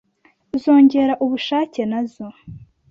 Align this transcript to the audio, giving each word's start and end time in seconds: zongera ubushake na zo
zongera 0.61 1.13
ubushake 1.25 1.81
na 1.91 2.01
zo 2.11 2.27